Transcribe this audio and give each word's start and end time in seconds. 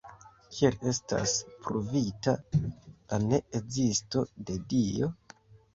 Kiel 0.53 0.77
estas 0.91 1.33
‘pruvita’ 1.67 2.35
la 2.63 3.21
ne-ezisto 3.29 4.27
de 4.51 4.63
Dio? 4.75 5.17